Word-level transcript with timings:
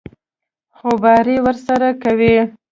خوباري 0.77 1.37
ورسره 1.45 1.89
کوي. 2.03 2.35